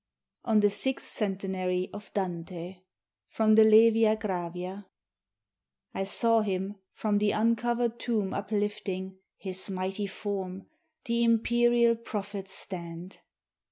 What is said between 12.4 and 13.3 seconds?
stand.